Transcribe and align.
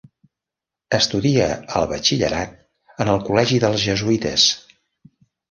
Estudia 0.97 1.49
el 1.81 1.85
batxillerat 1.91 2.57
en 3.05 3.13
el 3.15 3.23
Col·legi 3.29 3.61
dels 3.67 3.87
Jesuïtes. 3.91 4.49